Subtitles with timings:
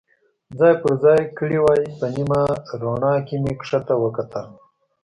[0.59, 2.41] ځای پر ځای کړي وای، په نیمه
[2.81, 4.45] رڼا کې مې کښته ته وکتل.